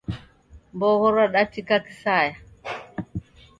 [0.73, 2.35] Mbogho radatika kisaya